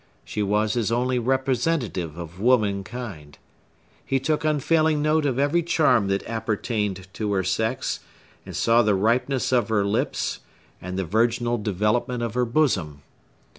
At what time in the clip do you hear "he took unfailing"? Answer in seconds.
4.03-4.99